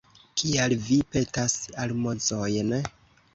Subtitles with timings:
[0.41, 2.75] Kial vi petas almozojn?